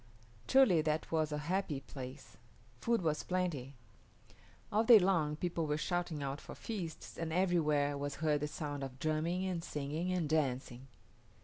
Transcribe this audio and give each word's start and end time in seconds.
Truly 0.47 0.81
that 0.81 1.11
was 1.11 1.31
a 1.31 1.37
happy 1.37 1.81
place. 1.81 2.37
Food 2.79 3.03
was 3.03 3.21
plenty. 3.21 3.75
All 4.71 4.83
day 4.83 4.97
long 4.97 5.35
people 5.35 5.67
were 5.67 5.77
shouting 5.77 6.23
out 6.23 6.41
for 6.41 6.55
feasts, 6.55 7.19
and 7.19 7.31
everywhere 7.31 7.95
was 7.95 8.15
heard 8.15 8.39
the 8.39 8.47
sound 8.47 8.83
of 8.83 8.97
drumming 8.97 9.45
and 9.45 9.63
singing 9.63 10.11
and 10.11 10.27
dancing. 10.27 10.87